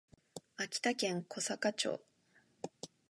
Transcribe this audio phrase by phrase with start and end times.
[0.57, 2.01] 秋田県小坂町